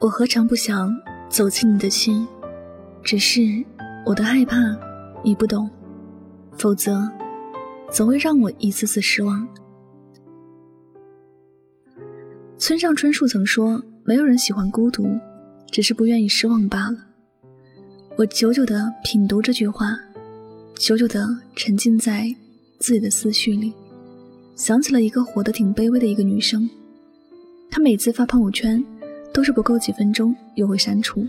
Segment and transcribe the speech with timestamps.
[0.00, 0.90] 我何尝不想
[1.28, 2.26] 走进你的心，
[3.04, 3.62] 只是
[4.06, 4.56] 我的害怕
[5.22, 5.68] 你不懂，
[6.56, 7.06] 否则
[7.92, 9.46] 总会让我一次次失望。
[12.56, 15.06] 村上春树曾说：“没有人喜欢孤独，
[15.70, 16.96] 只是不愿意失望罢了。”
[18.16, 19.98] 我久久地品读这句话，
[20.76, 22.34] 久久地沉浸在
[22.78, 23.74] 自己的思绪里，
[24.56, 26.68] 想起了一个活得挺卑微的一个女生。
[27.70, 28.82] 她每次发朋友圈，
[29.32, 31.26] 都是不够几分钟又会删除，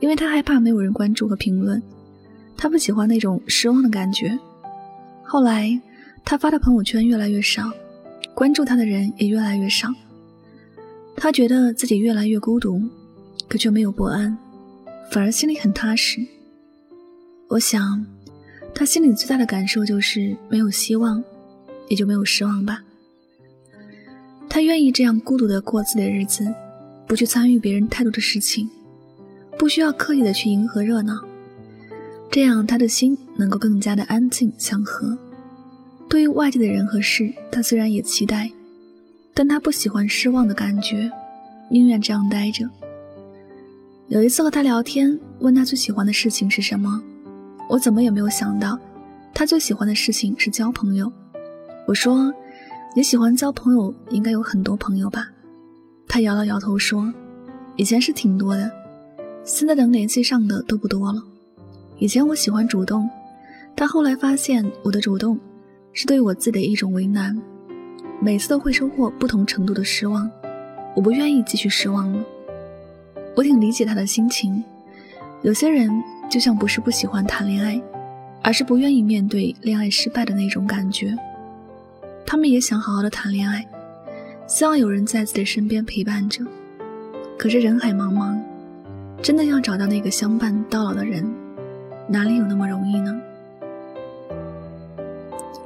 [0.00, 1.82] 因为他害怕没有人关注和评论，
[2.56, 4.38] 他不喜欢那种失望的感觉。
[5.22, 5.80] 后来，
[6.24, 7.70] 他发的朋友圈越来越少，
[8.34, 9.88] 关注他的人也越来越少。
[11.16, 12.80] 他觉得自己越来越孤独，
[13.48, 14.36] 可却没有不安。
[15.10, 16.20] 反而心里很踏实。
[17.48, 18.04] 我想，
[18.74, 21.22] 他心里最大的感受就是没有希望，
[21.88, 22.82] 也就没有失望吧。
[24.48, 26.46] 他愿意这样孤独的过自己的日子，
[27.08, 28.68] 不去参与别人太多的事情，
[29.58, 31.14] 不需要刻意的去迎合热闹，
[32.30, 35.16] 这样他的心能够更加的安静祥和。
[36.08, 38.50] 对于外界的人和事，他虽然也期待，
[39.32, 41.10] 但他不喜欢失望的感觉，
[41.70, 42.68] 宁愿这样待着。
[44.08, 47.02] 有一次和他聊天，问他最喜欢的事情是什么，
[47.68, 48.78] 我怎么也没有想到，
[49.34, 51.10] 他最喜欢的事情是交朋友。
[51.86, 52.32] 我说
[52.94, 55.28] ：“你喜欢交朋友，应该有很多朋友吧？”
[56.08, 57.12] 他摇了摇头说
[57.76, 58.70] ：“以前是挺多的，
[59.44, 61.22] 现在能联系上的都不多了。
[61.98, 63.08] 以前我喜欢主动，
[63.74, 65.38] 但后来发现我的主动
[65.92, 67.40] 是对我自己的一种为难，
[68.20, 70.28] 每次都会收获不同程度的失望，
[70.96, 72.24] 我不愿意继续失望了。”
[73.36, 74.64] 我挺理解他的心情，
[75.42, 75.88] 有些人
[76.28, 77.80] 就像不是不喜欢谈恋爱，
[78.42, 81.16] 而是不愿意面对恋爱失败的那种感觉。
[82.26, 83.64] 他们也想好好的谈恋爱，
[84.48, 86.42] 希望有人在自己身边陪伴着。
[87.38, 88.36] 可是人海茫茫，
[89.22, 91.30] 真的要找到那个相伴到老的人，
[92.08, 93.20] 哪里有那么容易呢？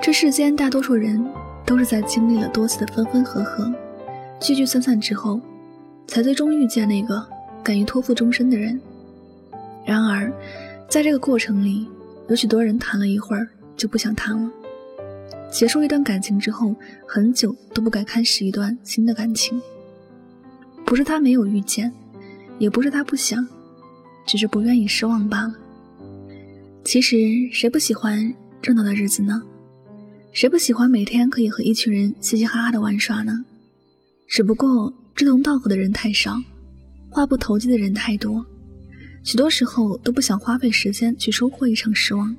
[0.00, 1.22] 这世间大多数人
[1.66, 3.70] 都是在经历了多次的分分合合、
[4.40, 5.38] 聚聚散散之后，
[6.06, 7.24] 才最终遇见那个。
[7.62, 8.80] 敢于托付终身的人。
[9.84, 10.32] 然而，
[10.88, 11.86] 在这个过程里，
[12.28, 13.46] 有许多人谈了一会儿
[13.76, 14.50] 就不想谈了。
[15.50, 16.74] 结束一段感情之后，
[17.06, 19.60] 很久都不敢开始一段新的感情。
[20.84, 21.92] 不是他没有遇见，
[22.58, 23.46] 也不是他不想，
[24.26, 25.54] 只是不愿意失望罢了。
[26.84, 27.16] 其实，
[27.52, 29.42] 谁不喜欢热闹的日子呢？
[30.32, 33.44] 谁不喜欢每天可以和一群人嘻嘻哈哈的玩耍呢？
[34.28, 36.36] 只不过志同道合的人太少。
[37.08, 38.46] 话不投机的人太多，
[39.24, 42.34] 许多时候都不想花费时间去收获一场失望。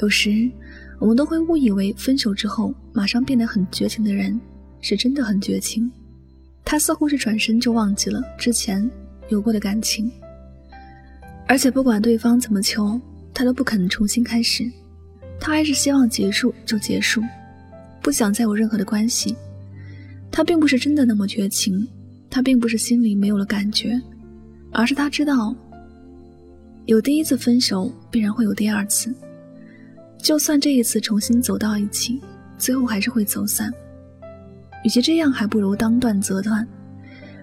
[0.00, 0.50] 有时，
[1.00, 4.38] 我们都会误以为分手之后马上变得很绝情的人，
[4.80, 5.90] 是真的很绝情。
[6.64, 8.88] 他似乎是转身就忘记了之前
[9.30, 10.08] 有过的感情，
[11.48, 13.00] 而且不管对方怎么求，
[13.34, 14.70] 他都不肯重新开始。
[15.40, 17.22] 他还是希望结束就结束，
[18.02, 19.34] 不想再有任何的关系。
[20.30, 21.88] 他并不是真的那么绝情。
[22.32, 24.00] 他并不是心里没有了感觉，
[24.70, 25.52] 而是他知道，
[26.84, 29.12] 有第一次分手必然会有第二次，
[30.22, 32.20] 就算这一次重新走到一起，
[32.58, 33.72] 最后还是会走散。
[34.84, 36.66] 与其这样，还不如当断则断。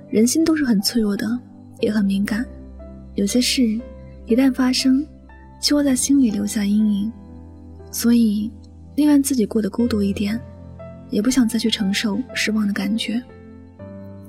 [0.09, 1.27] 人心都是很脆弱的，
[1.81, 2.45] 也很敏感，
[3.15, 3.61] 有些事
[4.25, 5.05] 一旦发生，
[5.61, 7.11] 就会在心里留下阴影。
[7.91, 8.49] 所以，
[8.95, 10.39] 宁愿自己过得孤独一点，
[11.09, 13.21] 也不想再去承受失望的感觉。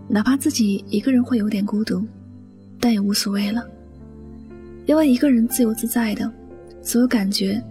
[0.09, 2.05] 哪怕自己一个人会有点孤独，
[2.81, 3.65] 但也无所谓了，
[4.87, 6.31] 因为一个人自由自在的，
[6.83, 7.63] 所有感觉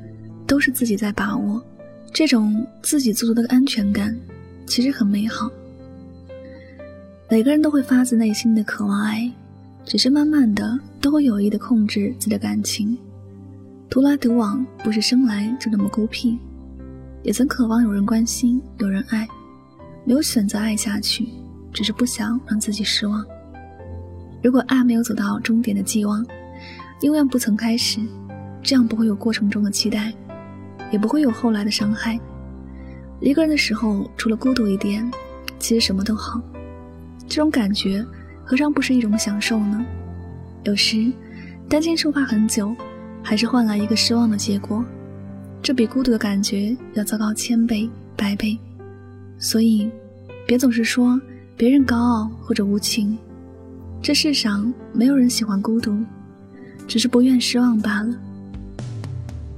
[0.47, 1.61] 都是自己在把握，
[2.11, 4.17] 这种自给自足的安全感
[4.65, 5.51] 其实很美好。
[7.29, 9.29] 每个人都会发自内心的渴望爱，
[9.85, 12.97] 只是慢慢的都会有意的控制自己的感情，
[13.89, 16.39] 独来独往不是生来就那么孤僻，
[17.21, 19.27] 也曾渴望有人关心，有人爱，
[20.05, 21.27] 没有选择爱下去。
[21.73, 23.23] 只是不想让自己失望。
[24.41, 26.25] 如果爱没有走到终点的寄望，
[27.01, 27.99] 永远不曾开始，
[28.63, 30.11] 这样不会有过程中的期待，
[30.91, 32.19] 也不会有后来的伤害。
[33.19, 35.09] 一个人的时候，除了孤独一点，
[35.59, 36.41] 其实什么都好。
[37.27, 38.05] 这种感觉
[38.43, 39.85] 何尝不是一种享受呢？
[40.63, 41.11] 有时，
[41.67, 42.75] 担惊受怕很久，
[43.23, 44.83] 还是换来一个失望的结果，
[45.61, 48.57] 这比孤独的感觉要糟糕千倍百倍。
[49.39, 49.89] 所以，
[50.45, 51.19] 别总是说。
[51.59, 53.17] 别人高傲或者无情，
[53.99, 55.97] 这世上没有人喜欢孤独，
[56.87, 58.15] 只是不愿失望罢了。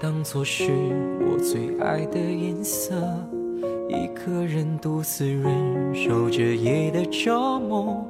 [0.00, 0.72] 当作是
[1.20, 2.94] 我最爱的颜色，
[3.86, 8.02] 一个人独自忍受着夜的折磨，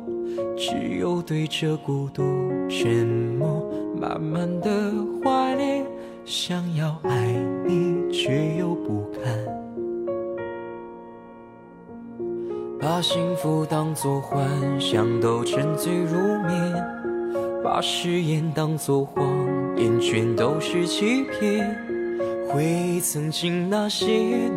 [0.56, 2.22] 只有对着孤独
[2.68, 3.04] 沉
[3.36, 3.68] 默，
[4.00, 4.70] 慢慢的
[5.20, 5.84] 怀念，
[6.24, 7.26] 想要爱
[7.66, 9.36] 你却又不敢，
[12.78, 14.48] 把幸福当作幻
[14.80, 16.16] 想都沉醉入
[16.46, 16.72] 眠，
[17.64, 19.39] 把誓言当作谎
[19.80, 21.74] 眼圈都是欺骗。
[22.46, 24.06] 回忆曾经那些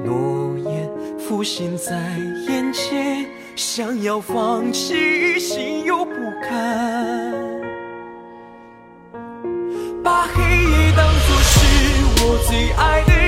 [0.04, 1.96] 诺言浮现在
[2.50, 3.26] 眼前，
[3.56, 6.12] 想要放弃，心又不
[6.42, 7.34] 甘。
[10.04, 11.56] 把黑夜当作是
[12.26, 13.23] 我最爱的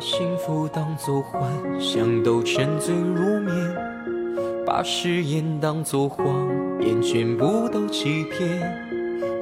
[0.00, 1.42] 把幸福当作幻
[1.78, 3.54] 想都沉醉入眠
[4.66, 6.26] 把誓言当作谎
[6.80, 8.48] 言全部都欺骗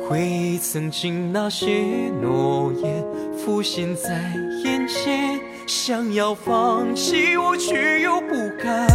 [0.04, 3.04] 回忆曾经那些诺言
[3.38, 4.34] 浮现在
[4.64, 5.38] 眼前
[5.68, 8.88] 想要放弃我却又不敢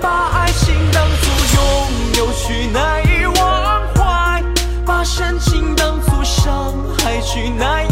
[0.00, 4.42] 把爱情当作拥有却难以忘怀
[4.86, 7.89] 把深情当作伤害却难以